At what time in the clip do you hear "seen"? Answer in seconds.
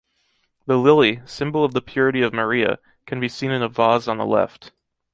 3.29-3.51